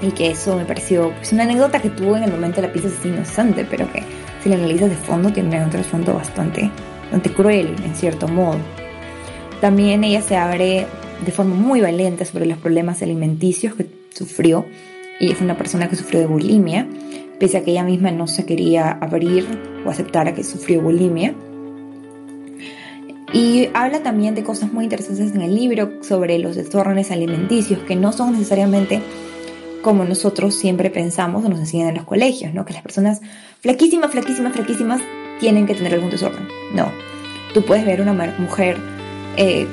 Y 0.00 0.12
que 0.12 0.30
eso 0.30 0.56
me 0.56 0.64
pareció 0.64 1.12
pues, 1.16 1.32
una 1.32 1.42
anécdota 1.42 1.80
que 1.80 1.90
tuvo 1.90 2.16
en 2.16 2.24
el 2.24 2.30
momento 2.30 2.62
la 2.62 2.72
pizza 2.72 2.88
así 2.88 3.08
inocente, 3.08 3.66
pero 3.68 3.90
que 3.92 4.02
si 4.42 4.48
la 4.48 4.56
analizas 4.56 4.90
de 4.90 4.96
fondo 4.96 5.32
tiene 5.32 5.62
un 5.62 5.70
trasfondo 5.70 6.14
bastante, 6.14 6.70
bastante 7.02 7.32
cruel 7.32 7.74
en 7.84 7.94
cierto 7.94 8.28
modo. 8.28 8.58
También 9.60 10.04
ella 10.04 10.22
se 10.22 10.36
abre 10.36 10.86
de 11.24 11.32
forma 11.32 11.54
muy 11.54 11.80
valiente 11.80 12.24
sobre 12.24 12.46
los 12.46 12.58
problemas 12.58 13.02
alimenticios 13.02 13.74
que 13.74 13.86
sufrió. 14.10 14.66
Y 15.20 15.32
es 15.32 15.40
una 15.40 15.56
persona 15.56 15.88
que 15.88 15.96
sufrió 15.96 16.20
de 16.20 16.26
bulimia, 16.26 16.86
pese 17.40 17.58
a 17.58 17.64
que 17.64 17.72
ella 17.72 17.82
misma 17.82 18.12
no 18.12 18.28
se 18.28 18.44
quería 18.44 18.90
abrir 18.90 19.46
o 19.84 19.90
aceptar 19.90 20.28
a 20.28 20.34
que 20.34 20.44
sufrió 20.44 20.80
bulimia. 20.80 21.34
Y 23.32 23.68
habla 23.74 24.02
también 24.02 24.34
de 24.34 24.42
cosas 24.42 24.72
muy 24.72 24.84
interesantes 24.84 25.34
en 25.34 25.42
el 25.42 25.54
libro 25.54 26.02
sobre 26.02 26.38
los 26.38 26.56
desórdenes 26.56 27.10
alimenticios, 27.10 27.80
que 27.80 27.96
no 27.96 28.12
son 28.12 28.32
necesariamente 28.32 29.02
como 29.88 30.04
nosotros 30.04 30.54
siempre 30.54 30.90
pensamos 30.90 31.46
o 31.46 31.48
nos 31.48 31.60
enseñan 31.60 31.88
en 31.88 31.94
los 31.94 32.04
colegios, 32.04 32.52
¿no? 32.52 32.66
Que 32.66 32.74
las 32.74 32.82
personas 32.82 33.22
flaquísimas, 33.62 34.10
flaquísimas, 34.10 34.52
flaquísimas 34.52 35.00
tienen 35.40 35.64
que 35.64 35.74
tener 35.74 35.94
algún 35.94 36.10
desorden. 36.10 36.46
No. 36.74 36.92
Tú 37.54 37.64
puedes 37.64 37.86
ver 37.86 38.02
una 38.02 38.12
mujer, 38.12 38.76
eh, 39.38 39.66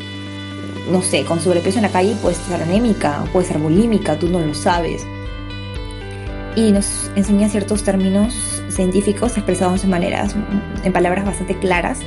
no 0.89 1.01
sé, 1.01 1.25
con 1.25 1.41
sobrepeso 1.41 1.79
en 1.79 1.83
la 1.83 1.89
calle, 1.89 2.15
puede 2.21 2.37
ser 2.37 2.61
anémica, 2.61 3.25
puede 3.33 3.45
ser 3.45 3.57
bulímica, 3.57 4.17
tú 4.17 4.29
no 4.29 4.39
lo 4.39 4.53
sabes. 4.53 5.05
Y 6.55 6.71
nos 6.71 7.11
enseña 7.17 7.49
ciertos 7.49 7.83
términos 7.83 8.63
científicos 8.69 9.35
expresados 9.35 9.83
en 9.83 9.89
maneras, 9.89 10.33
en 10.85 10.93
palabras 10.93 11.25
bastante 11.25 11.59
claras 11.59 11.99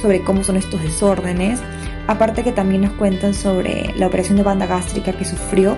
sobre 0.00 0.20
cómo 0.20 0.44
son 0.44 0.58
estos 0.58 0.80
desórdenes. 0.80 1.58
Aparte 2.06 2.44
que 2.44 2.52
también 2.52 2.82
nos 2.82 2.92
cuentan 2.92 3.34
sobre 3.34 3.92
la 3.96 4.06
operación 4.06 4.36
de 4.36 4.44
banda 4.44 4.66
gástrica 4.66 5.12
que 5.12 5.24
sufrió 5.24 5.76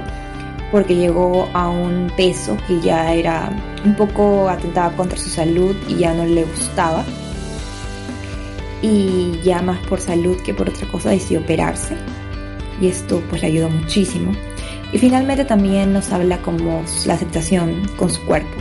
porque 0.71 0.97
llegó 0.97 1.49
a 1.55 1.69
un 1.69 2.11
peso 2.17 2.57
que 2.67 2.81
ya 2.81 3.15
era 3.15 3.51
un 3.85 3.95
poco 3.95 4.49
atentaba 4.49 4.95
contra 4.95 5.17
su 5.17 5.29
salud 5.29 5.75
y 5.89 5.97
ya 5.97 6.13
no 6.13 6.25
le 6.25 6.45
gustaba. 6.45 7.05
Y 8.83 9.41
ya 9.43 9.61
más 9.63 9.79
por 9.87 10.01
salud 10.01 10.37
que 10.43 10.55
por 10.55 10.69
otra 10.69 10.87
cosa 10.89 11.11
decidió 11.11 11.41
operarse. 11.41 11.97
Y 12.81 12.89
esto 12.89 13.23
pues 13.29 13.43
le 13.43 13.49
ayudó 13.49 13.71
muchísimo. 13.71 14.33
Y 14.93 14.99
finalmente 14.99 15.45
también 15.45 15.93
nos 15.93 16.13
habla 16.13 16.39
como 16.43 16.85
la 17.07 17.15
aceptación 17.15 17.83
con 17.97 18.11
su 18.11 18.23
cuerpo. 18.25 18.57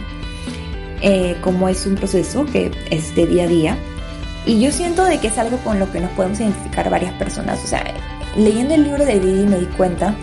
Eh, 1.01 1.37
como 1.41 1.69
es 1.69 1.85
un 1.85 1.95
proceso 1.95 2.45
que 2.45 2.71
es 2.89 3.15
de 3.15 3.27
día 3.27 3.43
a 3.43 3.47
día. 3.47 3.77
Y 4.45 4.61
yo 4.61 4.71
siento 4.71 5.03
de 5.03 5.19
que 5.19 5.27
es 5.27 5.37
algo 5.37 5.57
con 5.57 5.77
lo 5.77 5.91
que 5.91 5.99
nos 5.99 6.11
podemos 6.11 6.39
identificar 6.39 6.89
varias 6.89 7.13
personas. 7.13 7.63
O 7.63 7.67
sea, 7.67 7.83
leyendo 8.35 8.73
el 8.73 8.85
libro 8.85 9.05
de 9.05 9.19
Didi 9.19 9.45
me 9.45 9.59
di 9.59 9.65
cuenta 9.65 10.15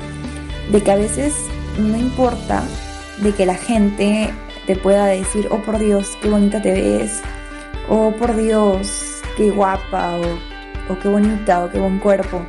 de 0.73 0.83
que 0.83 0.91
a 0.91 0.97
veces 0.97 1.35
no 1.79 1.97
importa 1.97 2.65
de 3.19 3.33
que 3.33 3.47
la 3.47 3.55
gente 3.55 4.31
te 4.67 4.77
pueda 4.77 5.07
decir, 5.07 5.49
oh 5.51 5.59
por 5.59 5.79
Dios, 5.79 6.17
qué 6.23 6.29
bonita 6.29 6.61
te 6.61 6.73
ves, 6.73 7.21
oh 7.89 8.13
por 8.13 8.37
Dios, 8.37 9.21
qué 9.37 9.51
guapa, 9.51 10.17
o, 10.89 10.99
qué 10.99 11.09
bonita, 11.09 11.65
o 11.65 11.71
qué 11.71 11.79
buen 11.79 11.99
cuerpo. 11.99 12.45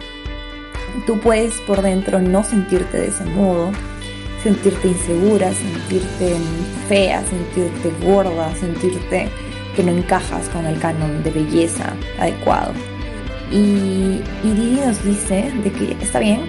Tú 1.06 1.20
puedes 1.20 1.54
por 1.62 1.82
dentro 1.82 2.22
no 2.22 2.44
sentirte 2.44 2.98
de 2.98 3.08
ese 3.08 3.26
modo, 3.26 3.72
sentirte 4.42 4.88
insegura, 4.88 5.52
sentirte 5.54 6.36
fea, 6.88 7.24
sentirte 7.26 8.06
gorda, 8.06 8.56
sentirte 8.56 9.30
que 9.76 9.84
no 9.84 9.92
encajas 9.92 10.48
con 10.50 10.66
el 10.66 10.80
canon 10.80 11.22
de 11.24 11.32
belleza 11.32 11.94
adecuado. 12.18 12.72
Y, 13.52 14.22
y 14.44 14.52
Didi 14.56 14.82
nos 14.86 15.04
dice 15.04 15.52
de 15.64 15.72
que 15.72 15.98
está 16.02 16.20
bien, 16.20 16.42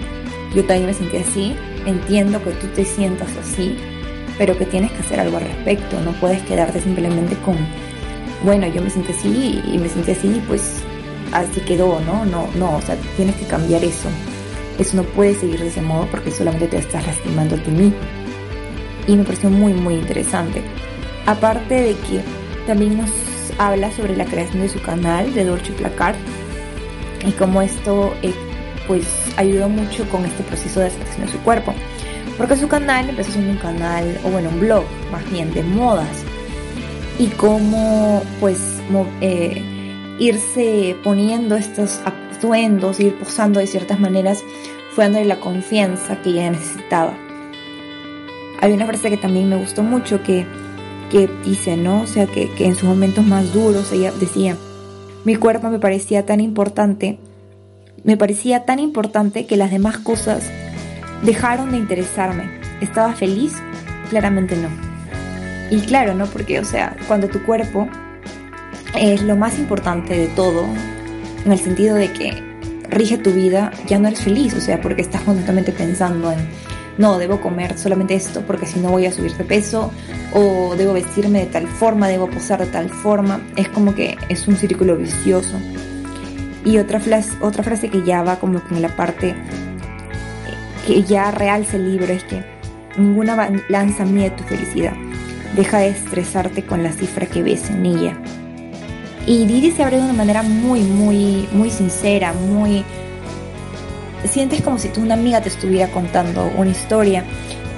yo 0.55 0.63
también 0.63 0.87
me 0.87 0.93
sentí 0.93 1.17
así, 1.17 1.55
entiendo 1.87 2.43
que 2.43 2.51
tú 2.51 2.67
te 2.67 2.85
sientas 2.85 3.29
así, 3.37 3.75
pero 4.37 4.57
que 4.57 4.65
tienes 4.65 4.91
que 4.91 4.99
hacer 4.99 5.19
algo 5.19 5.37
al 5.37 5.43
respecto, 5.43 5.99
no 6.01 6.11
puedes 6.13 6.41
quedarte 6.43 6.81
simplemente 6.81 7.35
con, 7.37 7.55
bueno, 8.43 8.67
yo 8.67 8.81
me 8.81 8.89
siento 8.89 9.11
así 9.11 9.61
y 9.65 9.77
me 9.77 9.89
siento 9.89 10.11
así, 10.11 10.41
pues 10.47 10.83
así 11.31 11.61
quedó, 11.61 11.99
¿no? 12.01 12.25
No, 12.25 12.47
no, 12.55 12.75
o 12.75 12.81
sea, 12.81 12.95
tienes 13.15 13.35
que 13.35 13.45
cambiar 13.45 13.83
eso. 13.83 14.09
Eso 14.77 14.97
no 14.97 15.03
puede 15.03 15.33
seguir 15.33 15.59
de 15.59 15.67
ese 15.67 15.81
modo 15.81 16.07
porque 16.11 16.29
solamente 16.29 16.67
te 16.67 16.77
estás 16.77 17.05
lastimando 17.07 17.55
a 17.55 17.59
ti 17.59 17.71
mismo. 17.71 17.97
Y 19.07 19.15
me 19.15 19.23
pareció 19.23 19.49
muy, 19.49 19.73
muy 19.73 19.95
interesante. 19.95 20.61
Aparte 21.25 21.73
de 21.73 21.93
que 21.93 22.21
también 22.67 22.97
nos 22.97 23.09
habla 23.57 23.91
sobre 23.91 24.15
la 24.15 24.25
creación 24.25 24.61
de 24.61 24.69
su 24.69 24.81
canal 24.81 25.33
de 25.33 25.45
Dolce 25.45 25.71
Placard 25.71 26.15
y 27.25 27.31
cómo 27.31 27.61
esto 27.61 28.13
eh, 28.21 28.33
pues 28.87 29.05
ayudó 29.35 29.69
mucho 29.69 30.07
con 30.09 30.25
este 30.25 30.43
proceso 30.43 30.79
de 30.79 30.87
aceptación 30.87 31.25
de 31.25 31.31
su 31.31 31.39
cuerpo. 31.39 31.73
Porque 32.37 32.55
su 32.55 32.67
canal 32.67 33.09
empezó 33.09 33.31
siendo 33.31 33.51
un 33.51 33.57
canal, 33.57 34.19
o 34.23 34.29
bueno, 34.29 34.49
un 34.49 34.59
blog 34.59 34.83
más 35.11 35.29
bien 35.29 35.53
de 35.53 35.63
modas. 35.63 36.23
Y 37.19 37.27
cómo 37.27 38.21
pues 38.39 38.79
eh, 39.21 39.63
irse 40.19 40.95
poniendo 41.03 41.55
estos 41.55 41.99
atuendos, 42.05 42.99
ir 42.99 43.15
posando 43.15 43.59
de 43.59 43.67
ciertas 43.67 43.99
maneras, 43.99 44.43
fue 44.93 45.05
dándole 45.05 45.25
la 45.25 45.39
confianza 45.39 46.21
que 46.21 46.29
ella 46.29 46.51
necesitaba. 46.51 47.17
Hay 48.61 48.71
una 48.71 48.85
frase 48.85 49.09
que 49.09 49.17
también 49.17 49.49
me 49.49 49.57
gustó 49.57 49.83
mucho 49.83 50.21
que, 50.23 50.45
que 51.11 51.29
dice, 51.43 51.75
¿no? 51.75 52.01
O 52.01 52.07
sea, 52.07 52.27
que, 52.27 52.49
que 52.51 52.65
en 52.65 52.75
sus 52.75 52.87
momentos 52.87 53.25
más 53.25 53.53
duros 53.53 53.91
ella 53.91 54.11
decía, 54.19 54.57
mi 55.23 55.35
cuerpo 55.35 55.69
me 55.69 55.79
parecía 55.79 56.25
tan 56.25 56.39
importante 56.39 57.19
me 58.03 58.17
parecía 58.17 58.65
tan 58.65 58.79
importante 58.79 59.45
que 59.45 59.57
las 59.57 59.71
demás 59.71 59.97
cosas 59.97 60.43
dejaron 61.23 61.71
de 61.71 61.77
interesarme. 61.77 62.49
¿Estaba 62.81 63.13
feliz? 63.13 63.53
Claramente 64.09 64.55
no. 64.55 64.69
Y 65.69 65.81
claro, 65.81 66.13
¿no? 66.13 66.25
Porque, 66.27 66.59
o 66.59 66.65
sea, 66.65 66.95
cuando 67.07 67.27
tu 67.27 67.43
cuerpo 67.43 67.87
es 68.95 69.21
lo 69.21 69.35
más 69.35 69.59
importante 69.59 70.17
de 70.17 70.27
todo, 70.27 70.65
en 71.45 71.51
el 71.51 71.59
sentido 71.59 71.95
de 71.95 72.11
que 72.13 72.43
rige 72.89 73.17
tu 73.17 73.31
vida, 73.31 73.71
ya 73.85 73.99
no 73.99 74.07
eres 74.07 74.21
feliz, 74.21 74.53
o 74.53 74.61
sea, 74.61 74.81
porque 74.81 75.01
estás 75.01 75.21
constantemente 75.21 75.71
pensando 75.71 76.31
en, 76.31 76.39
no, 76.97 77.17
debo 77.17 77.41
comer 77.41 77.77
solamente 77.77 78.15
esto 78.15 78.41
porque 78.41 78.65
si 78.65 78.79
no 78.79 78.89
voy 78.89 79.05
a 79.05 79.11
subir 79.11 79.35
de 79.35 79.43
peso, 79.43 79.91
o 80.33 80.75
debo 80.75 80.93
vestirme 80.93 81.39
de 81.39 81.45
tal 81.47 81.67
forma, 81.67 82.07
debo 82.07 82.29
posar 82.29 82.59
de 82.59 82.67
tal 82.67 82.89
forma, 82.89 83.41
es 83.55 83.67
como 83.69 83.93
que 83.93 84.17
es 84.29 84.47
un 84.47 84.55
círculo 84.55 84.95
vicioso. 84.97 85.59
Y 86.67 86.79
otra, 86.79 86.99
otra 87.39 87.63
frase 87.63 87.87
que 87.87 88.03
ya 88.03 88.23
va 88.23 88.39
como 88.39 88.61
en 88.71 88.81
la 88.81 88.89
parte 88.89 89.33
que 90.85 91.01
ya 91.03 91.31
realza 91.31 91.77
el 91.77 91.91
libro 91.91 92.11
es 92.11 92.25
que 92.25 92.43
ninguna 92.97 93.35
balanza 93.35 94.03
mide 94.03 94.31
tu 94.31 94.43
felicidad. 94.43 94.91
Deja 95.55 95.77
de 95.79 95.89
estresarte 95.89 96.65
con 96.65 96.83
la 96.83 96.91
cifra 96.91 97.25
que 97.25 97.41
ves 97.41 97.69
en 97.69 97.85
ella. 97.85 98.17
Y 99.25 99.45
Didi 99.45 99.71
se 99.71 99.81
abre 99.81 99.95
de 99.95 100.03
una 100.03 100.13
manera 100.13 100.43
muy, 100.43 100.81
muy, 100.81 101.47
muy 101.53 101.69
sincera, 101.69 102.33
muy... 102.33 102.83
Sientes 104.25 104.61
como 104.61 104.77
si 104.77 104.89
tu 104.89 105.01
una 105.01 105.13
amiga 105.13 105.39
te 105.39 105.47
estuviera 105.47 105.89
contando 105.89 106.51
una 106.57 106.71
historia. 106.71 107.23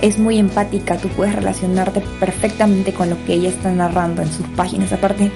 Es 0.01 0.17
muy 0.17 0.39
empática, 0.39 0.97
tú 0.97 1.09
puedes 1.09 1.35
relacionarte 1.35 2.01
perfectamente 2.19 2.91
con 2.91 3.11
lo 3.11 3.23
que 3.25 3.33
ella 3.33 3.49
está 3.49 3.71
narrando 3.71 4.23
en 4.23 4.31
sus 4.31 4.47
páginas. 4.47 4.91
Aparte 4.93 5.31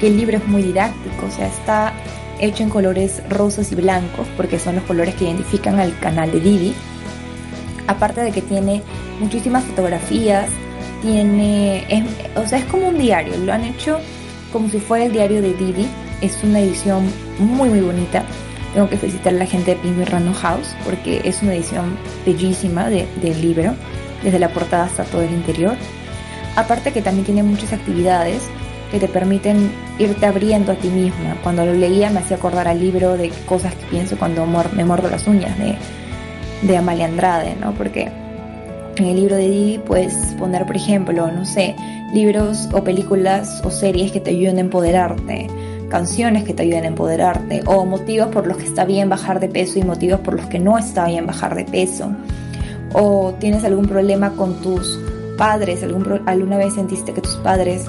que 0.00 0.06
el 0.06 0.16
libro 0.16 0.38
es 0.38 0.48
muy 0.48 0.62
didáctico, 0.62 1.26
o 1.26 1.30
sea, 1.30 1.46
está 1.46 1.92
hecho 2.40 2.62
en 2.62 2.70
colores 2.70 3.22
rosas 3.28 3.72
y 3.72 3.74
blancos, 3.74 4.26
porque 4.36 4.58
son 4.58 4.76
los 4.76 4.84
colores 4.84 5.14
que 5.14 5.24
identifican 5.24 5.78
al 5.78 5.98
canal 5.98 6.30
de 6.32 6.40
Didi. 6.40 6.74
Aparte 7.86 8.20
de 8.22 8.32
que 8.32 8.42
tiene 8.42 8.82
muchísimas 9.20 9.64
fotografías, 9.64 10.48
tiene, 11.02 11.84
o 12.34 12.46
sea, 12.46 12.58
es 12.58 12.64
como 12.64 12.88
un 12.88 12.98
diario, 12.98 13.36
lo 13.38 13.52
han 13.52 13.64
hecho 13.64 13.98
como 14.52 14.68
si 14.68 14.78
fuera 14.78 15.04
el 15.04 15.12
diario 15.12 15.42
de 15.42 15.52
Didi. 15.54 15.86
Es 16.20 16.42
una 16.42 16.60
edición 16.60 17.10
muy 17.38 17.68
muy 17.68 17.80
bonita. 17.80 18.24
Tengo 18.72 18.88
que 18.88 18.96
felicitar 18.96 19.34
a 19.34 19.36
la 19.36 19.46
gente 19.46 19.74
de 19.74 19.80
Penguin 19.80 20.06
Random 20.06 20.34
House 20.34 20.74
porque 20.84 21.20
es 21.24 21.42
una 21.42 21.54
edición 21.54 21.96
bellísima 22.24 22.88
de, 22.88 23.06
del 23.22 23.40
libro, 23.40 23.74
desde 24.22 24.38
la 24.38 24.48
portada 24.48 24.84
hasta 24.84 25.04
todo 25.04 25.22
el 25.22 25.32
interior. 25.32 25.76
Aparte 26.56 26.92
que 26.92 27.02
también 27.02 27.26
tiene 27.26 27.42
muchas 27.42 27.72
actividades 27.72 28.42
que 28.96 29.06
te 29.06 29.12
permiten 29.12 29.70
irte 29.98 30.24
abriendo 30.24 30.72
a 30.72 30.74
ti 30.74 30.88
misma. 30.88 31.36
Cuando 31.42 31.66
lo 31.66 31.74
leía 31.74 32.08
me 32.08 32.20
hacía 32.20 32.38
acordar 32.38 32.66
al 32.66 32.80
libro 32.80 33.18
de 33.18 33.30
cosas 33.44 33.74
que 33.74 33.84
pienso 33.90 34.16
cuando 34.16 34.46
me 34.46 34.84
muerdo 34.86 35.10
las 35.10 35.26
uñas 35.26 35.58
de, 35.58 35.76
de 36.62 36.76
Amalia 36.78 37.04
Andrade, 37.04 37.54
¿no? 37.60 37.72
Porque 37.72 38.10
en 38.96 39.04
el 39.04 39.16
libro 39.16 39.36
de 39.36 39.50
Didi 39.50 39.78
puedes 39.78 40.14
poner, 40.38 40.64
por 40.64 40.76
ejemplo, 40.76 41.30
no 41.30 41.44
sé, 41.44 41.76
libros 42.14 42.70
o 42.72 42.82
películas 42.82 43.60
o 43.64 43.70
series 43.70 44.12
que 44.12 44.20
te 44.20 44.30
ayuden 44.30 44.56
a 44.56 44.60
empoderarte, 44.60 45.48
canciones 45.90 46.44
que 46.44 46.54
te 46.54 46.62
ayuden 46.62 46.84
a 46.84 46.88
empoderarte, 46.88 47.64
o 47.66 47.84
motivos 47.84 48.28
por 48.28 48.46
los 48.46 48.56
que 48.56 48.64
está 48.64 48.86
bien 48.86 49.10
bajar 49.10 49.40
de 49.40 49.50
peso 49.50 49.78
y 49.78 49.82
motivos 49.82 50.20
por 50.20 50.36
los 50.36 50.46
que 50.46 50.58
no 50.58 50.78
está 50.78 51.04
bien 51.06 51.26
bajar 51.26 51.54
de 51.54 51.66
peso. 51.66 52.12
O 52.94 53.34
tienes 53.38 53.62
algún 53.62 53.86
problema 53.88 54.30
con 54.30 54.54
tus 54.62 54.98
padres, 55.36 55.82
algún, 55.82 56.22
alguna 56.24 56.56
vez 56.56 56.72
sentiste 56.72 57.12
que 57.12 57.20
tus 57.20 57.36
padres 57.36 57.84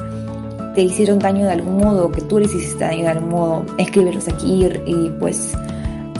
te 0.77 0.83
hicieron 0.83 1.17
daño 1.17 1.47
de 1.47 1.53
algún 1.53 1.77
modo, 1.77 2.11
que 2.11 2.21
tú 2.21 2.37
les 2.37 2.53
hiciste 2.53 2.83
daño 2.83 3.01
de 3.01 3.07
algún 3.07 3.29
modo, 3.31 3.65
escríbelos 3.79 4.27
aquí 4.27 4.63
y 4.85 5.09
pues 5.19 5.57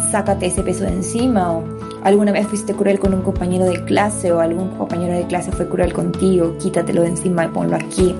sácate 0.10 0.48
ese 0.48 0.64
peso 0.64 0.84
de 0.84 0.94
encima. 0.94 1.62
alguna 2.04 2.32
vez 2.32 2.48
fuiste 2.48 2.74
cruel 2.74 2.98
con 2.98 3.14
un 3.14 3.22
compañero 3.22 3.66
de 3.66 3.86
clase 3.86 4.32
o 4.32 4.40
algún 4.40 4.70
compañero 4.70 5.14
de 5.14 5.28
clase 5.28 5.52
fue 5.52 5.70
cruel 5.70 5.94
contigo, 5.94 6.58
quítatelo 6.58 7.04
de 7.04 7.10
encima 7.10 7.46
y 7.46 7.50
ponlo 7.50 7.76
aquí. 7.76 8.16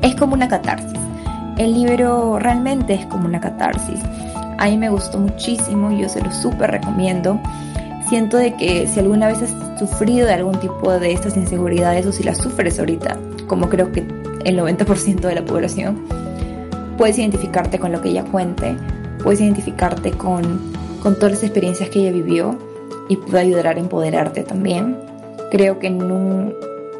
Es 0.00 0.14
como 0.14 0.32
una 0.32 0.48
catarsis. 0.48 0.98
El 1.58 1.74
libro 1.74 2.38
realmente 2.38 2.94
es 2.94 3.04
como 3.04 3.26
una 3.26 3.38
catarsis. 3.38 4.00
A 4.56 4.68
mí 4.68 4.78
me 4.78 4.88
gustó 4.88 5.18
muchísimo, 5.18 5.92
yo 5.92 6.08
se 6.08 6.22
lo 6.22 6.32
súper 6.32 6.70
recomiendo. 6.70 7.38
Siento 8.08 8.38
de 8.38 8.54
que 8.54 8.86
si 8.86 9.00
alguna 9.00 9.26
vez 9.26 9.42
has 9.42 9.78
sufrido 9.78 10.26
de 10.28 10.32
algún 10.32 10.58
tipo 10.60 10.98
de 10.98 11.12
estas 11.12 11.36
inseguridades 11.36 12.06
o 12.06 12.12
si 12.12 12.22
las 12.22 12.38
sufres 12.38 12.78
ahorita, 12.78 13.18
como 13.46 13.68
creo 13.68 13.92
que 13.92 14.24
el 14.46 14.58
90% 14.58 15.20
de 15.20 15.34
la 15.34 15.44
población, 15.44 16.04
puedes 16.96 17.18
identificarte 17.18 17.80
con 17.80 17.90
lo 17.90 18.00
que 18.00 18.10
ella 18.10 18.24
cuente, 18.24 18.76
puedes 19.22 19.40
identificarte 19.40 20.12
con, 20.12 20.72
con 21.02 21.16
todas 21.16 21.32
las 21.32 21.42
experiencias 21.42 21.90
que 21.90 21.98
ella 21.98 22.12
vivió 22.12 22.56
y 23.08 23.16
puede 23.16 23.40
ayudar 23.40 23.66
a 23.66 23.80
empoderarte 23.80 24.44
también. 24.44 24.96
Creo 25.50 25.80
que 25.80 25.88
en 25.88 26.00
un 26.10 26.54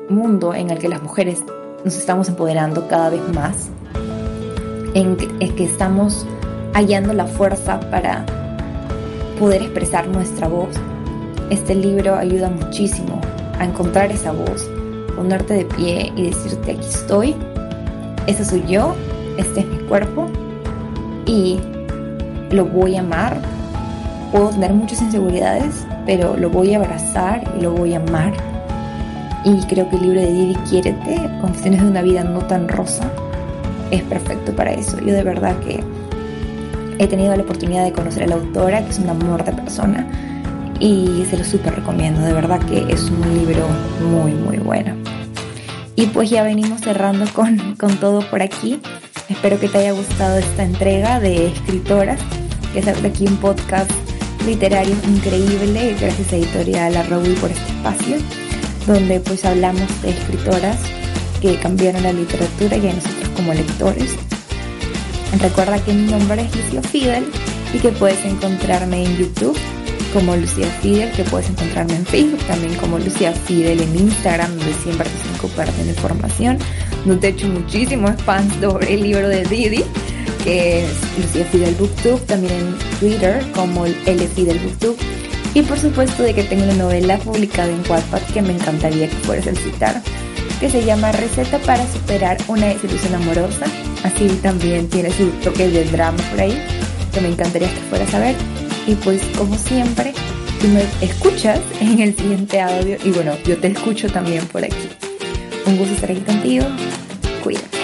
mundo 0.09 0.55
en 0.55 0.71
el 0.71 0.79
que 0.79 0.89
las 0.89 1.03
mujeres 1.03 1.45
nos 1.85 1.97
estamos 1.97 2.29
empoderando 2.29 2.89
cada 2.89 3.11
vez 3.11 3.23
más, 3.33 3.69
en 4.95 5.17
que, 5.17 5.65
estamos 5.65 6.27
hallando 6.73 7.13
la 7.13 7.27
fuerza 7.27 7.79
para 7.91 8.27
poder 9.39 9.63
expresar 9.63 10.09
nuestra 10.09 10.49
voz, 10.49 10.75
este 11.51 11.77
libro 11.77 12.17
ayuda 12.17 12.51
muchísimo 12.51 13.21
a 13.61 13.65
encontrar 13.65 14.11
esa 14.11 14.33
voz, 14.33 14.69
ponerte 15.17 15.55
de 15.55 15.65
pie 15.65 16.13
y 16.15 16.31
decirte 16.31 16.73
aquí 16.73 16.87
estoy, 16.87 17.35
esa 18.27 18.45
soy 18.45 18.63
yo, 18.69 18.95
este 19.39 19.61
es 19.61 19.67
mi 19.67 19.79
cuerpo 19.89 20.29
y 21.27 21.59
lo 22.51 22.65
voy 22.67 22.97
a 22.97 23.01
amar. 23.01 23.41
Puedo 24.33 24.51
tener 24.51 24.73
muchas 24.73 25.01
inseguridades, 25.03 25.87
pero 26.05 26.37
lo 26.37 26.51
voy 26.51 26.75
a 26.75 26.79
abrazar 26.79 27.43
y 27.59 27.63
lo 27.63 27.73
voy 27.73 27.95
a 27.95 27.99
amar. 27.99 28.33
Y 29.45 29.61
creo 29.67 29.89
que 29.89 29.97
el 29.97 30.03
libro 30.03 30.21
de 30.21 30.33
Didi 30.33 30.55
Quiérete, 30.69 31.31
Confesiones 31.41 31.81
de 31.83 31.89
una 31.89 32.03
vida 32.03 32.25
no 32.25 32.41
tan 32.41 32.69
rosa, 32.69 33.05
es 33.91 34.03
perfecto 34.03 34.55
para 34.55 34.73
eso. 34.73 34.99
Yo 34.99 35.15
de 35.15 35.23
verdad 35.23 35.57
que 35.61 35.81
he 36.99 37.07
tenido 37.07 37.35
la 37.37 37.43
oportunidad 37.43 37.85
de 37.85 37.93
conocer 37.93 38.25
a 38.25 38.27
la 38.27 38.35
autora, 38.35 38.83
que 38.85 38.91
es 38.91 38.99
un 38.99 39.09
amor 39.09 39.45
de 39.45 39.53
persona, 39.53 40.07
y 40.81 41.25
se 41.31 41.37
lo 41.37 41.45
súper 41.45 41.77
recomiendo. 41.77 42.21
De 42.23 42.33
verdad 42.33 42.61
que 42.61 42.93
es 42.93 43.11
un 43.11 43.21
libro 43.39 43.65
muy, 44.11 44.33
muy 44.33 44.59
bueno. 44.59 45.06
Y 45.97 46.07
pues 46.09 46.29
ya 46.29 46.43
venimos 46.43 46.83
cerrando 46.83 47.25
con, 47.33 47.75
con 47.77 47.97
todo 47.97 48.21
por 48.31 48.43
aquí. 48.43 48.81
Espero 49.31 49.59
que 49.59 49.69
te 49.69 49.79
haya 49.79 49.93
gustado 49.93 50.37
esta 50.37 50.63
entrega 50.63 51.19
de 51.21 51.47
escritoras, 51.47 52.21
que 52.73 52.81
es 52.81 52.87
aquí 52.87 53.27
un 53.27 53.39
podcast 53.39 53.91
literario 54.45 54.95
increíble, 55.09 55.97
gracias 55.99 56.33
a 56.33 56.37
Editorial 56.37 56.97
Arrowi 56.97 57.35
por 57.35 57.51
este 57.51 57.73
espacio, 57.73 58.17
donde 58.87 59.19
pues 59.21 59.45
hablamos 59.45 60.03
de 60.03 60.11
escritoras 60.11 60.79
que 61.41 61.59
cambiaron 61.59 62.03
la 62.03 62.13
literatura 62.13 62.77
y 62.77 62.89
a 62.89 62.93
nosotros 62.93 63.29
como 63.35 63.55
lectores. 63.55 64.15
Recuerda 65.41 65.79
que 65.81 65.93
mi 65.93 66.11
nombre 66.11 66.43
es 66.43 66.55
Lucio 66.57 66.83
Fidel 66.83 67.27
y 67.75 67.79
que 67.79 67.89
puedes 67.89 68.25
encontrarme 68.25 69.05
en 69.05 69.17
YouTube 69.17 69.59
como 70.17 70.35
Lucía 70.35 70.67
Fidel, 70.81 71.13
que 71.13 71.25
puedes 71.25 71.51
encontrarme 71.51 71.95
en 71.95 72.07
Facebook, 72.07 72.41
también 72.47 72.75
como 72.77 72.99
Lucía 72.99 73.33
Fidel 73.33 73.83
en 73.83 73.99
Instagram, 73.99 74.49
donde 74.57 74.73
siempre 74.83 75.07
te 75.07 75.39
comparten 75.39 75.87
información, 75.87 76.57
donde 77.05 77.29
he 77.29 77.31
hecho 77.33 77.47
muchísimos 77.49 78.13
fans 78.23 78.51
sobre 78.59 78.95
el 78.95 79.03
libro 79.03 79.29
de 79.29 79.45
Didi, 79.45 79.85
que 80.43 80.85
es 80.85 80.91
Lucía 81.21 81.45
Fidel 81.53 81.75
Booktube, 81.75 82.19
también 82.21 82.55
en 82.55 82.99
Twitter 82.99 83.45
como 83.55 83.85
L 83.85 84.29
Fidel 84.29 84.59
Booktube, 84.61 84.97
y 85.53 85.61
por 85.61 85.79
supuesto 85.79 86.23
de 86.23 86.33
que 86.33 86.45
tengo 86.45 86.65
una 86.65 86.73
novela 86.73 87.19
publicada 87.19 87.69
en 87.69 87.83
Wattpad 87.87 88.23
que 88.33 88.41
me 88.41 88.55
encantaría 88.55 89.11
que 89.11 89.17
fueras 89.17 89.47
a 89.49 89.55
citar, 89.55 90.03
que 90.61 90.71
se 90.71 90.83
llama 90.83 91.13
Receta 91.13 91.59
para 91.59 91.87
superar 91.93 92.39
una 92.49 92.69
desilusión 92.69 93.17
amorosa, 93.17 93.67
así 94.03 94.29
también 94.43 94.89
tiene 94.89 95.11
su 95.11 95.27
toque 95.45 95.69
de 95.69 95.85
drama 95.85 96.17
por 96.31 96.41
ahí, 96.41 96.59
que 97.13 97.21
me 97.21 97.29
encantaría 97.29 97.69
que 97.69 97.81
fueras 97.91 98.15
a 98.15 98.19
ver. 98.21 98.66
Y 98.87 98.95
pues 98.95 99.23
como 99.37 99.57
siempre, 99.57 100.13
tú 100.61 100.69
me 100.69 100.85
escuchas 101.01 101.61
en 101.81 102.01
el 102.01 102.17
siguiente 102.17 102.61
audio 102.61 102.97
y 103.05 103.11
bueno, 103.11 103.33
yo 103.45 103.59
te 103.59 103.69
escucho 103.69 104.09
también 104.09 104.47
por 104.47 104.65
aquí. 104.65 104.89
Un 105.67 105.77
gusto 105.77 105.95
estar 105.95 106.11
aquí 106.11 106.21
contigo. 106.21 106.67
Cuídate. 107.43 107.76